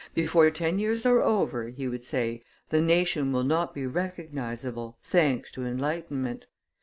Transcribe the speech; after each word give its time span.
"Before 0.15 0.49
ten 0.49 0.79
years 0.79 1.05
are 1.05 1.21
over," 1.21 1.67
he 1.69 1.87
would 1.87 2.03
say, 2.03 2.41
"the 2.69 2.81
nation 2.81 3.31
will 3.31 3.43
not 3.43 3.71
be 3.75 3.85
recognizable, 3.85 4.97
thanks 5.03 5.51
to 5.51 5.63
enlightenment. 5.63 6.47